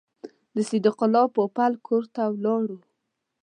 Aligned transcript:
د 0.55 0.57
صدیق 0.69 0.97
الله 1.05 1.25
پوپل 1.35 1.73
کور 1.87 2.03
ته 2.15 2.23
ولاړو. 2.33 2.77